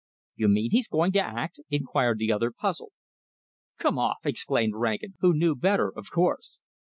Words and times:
"You 0.35 0.47
mean 0.47 0.69
he's 0.71 0.87
going 0.87 1.11
to 1.11 1.19
act?" 1.21 1.59
inquired 1.69 2.17
the 2.17 2.31
other, 2.31 2.49
puzzled. 2.51 2.89
"Come 3.77 3.99
off!" 3.99 4.17
exclaimed 4.25 4.73
Rankin, 4.75 5.13
who 5.19 5.31
knew 5.31 5.53
better, 5.55 5.95
of 5.95 6.09
course. 6.09 6.59